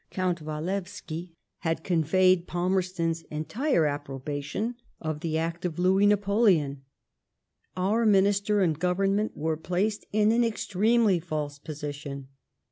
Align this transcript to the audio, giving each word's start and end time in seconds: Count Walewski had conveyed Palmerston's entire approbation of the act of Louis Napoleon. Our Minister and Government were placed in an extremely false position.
Count 0.09 0.41
Walewski 0.41 1.35
had 1.59 1.83
conveyed 1.83 2.47
Palmerston's 2.47 3.21
entire 3.29 3.85
approbation 3.85 4.73
of 4.99 5.19
the 5.19 5.37
act 5.37 5.63
of 5.63 5.77
Louis 5.77 6.07
Napoleon. 6.07 6.81
Our 7.77 8.03
Minister 8.07 8.61
and 8.61 8.79
Government 8.79 9.37
were 9.37 9.57
placed 9.57 10.07
in 10.11 10.31
an 10.31 10.43
extremely 10.43 11.19
false 11.19 11.59
position. 11.59 12.29